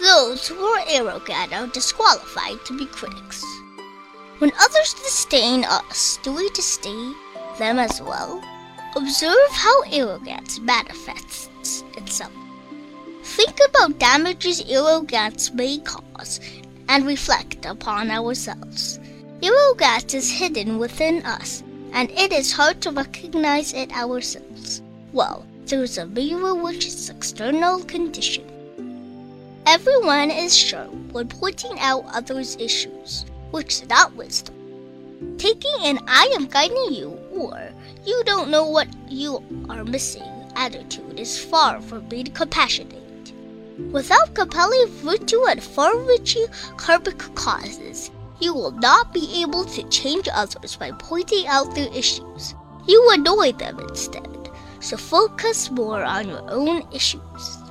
[0.00, 3.44] Those who are arrogant are disqualified to be critics.
[4.38, 7.14] When others disdain us, do we disdain
[7.58, 8.42] them as well?
[8.96, 12.32] Observe how arrogance manifests itself.
[13.22, 16.40] Think about damages arrogance may cause
[16.88, 18.98] and reflect upon ourselves.
[19.42, 21.62] Arrogance is hidden within us,
[21.92, 24.82] and it is hard to recognize it ourselves.
[25.12, 28.51] Well, there is a mirror which is external condition.
[29.72, 34.54] Everyone is sure when pointing out others' issues, which is not wisdom.
[35.38, 37.70] Taking an I am guiding you or
[38.04, 43.32] you don't know what you are missing attitude is far from being compassionate.
[43.92, 50.76] Without compelling virtue and far-reaching karmic causes, you will not be able to change others
[50.76, 52.54] by pointing out their issues.
[52.86, 54.50] You annoy them instead,
[54.80, 57.61] so focus more on your own issues.